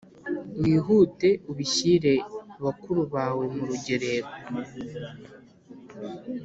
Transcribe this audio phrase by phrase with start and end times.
[0.61, 2.13] wihute ubishyire
[2.63, 4.29] bakuru bawe mu rugerero